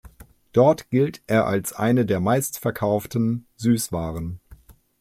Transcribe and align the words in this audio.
Dort 0.51 0.89
gilt 0.89 1.21
er 1.27 1.45
als 1.45 1.73
eine 1.73 2.07
der 2.07 2.19
meistverkauften 2.19 3.45
Süßwaren. 3.57 4.39